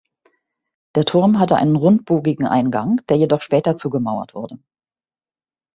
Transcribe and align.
Der 0.95 1.05
Turm 1.05 1.37
hatte 1.37 1.57
einen 1.57 1.75
rundbogigen 1.75 2.47
Eingang, 2.47 3.01
der 3.07 3.17
jedoch 3.17 3.43
später 3.43 3.77
zugemauert 3.77 4.33
wurde. 4.33 4.57